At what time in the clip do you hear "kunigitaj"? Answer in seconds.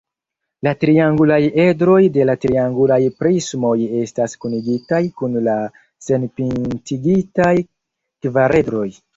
4.45-5.03